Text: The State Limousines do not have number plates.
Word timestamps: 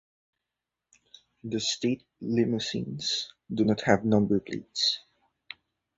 The 1.43 1.59
State 1.59 2.01
Limousines 2.21 3.33
do 3.53 3.63
not 3.65 3.81
have 3.81 4.03
number 4.03 4.39
plates. 4.39 4.97